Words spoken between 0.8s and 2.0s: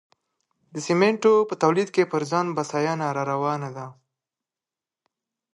سمنټو په تولید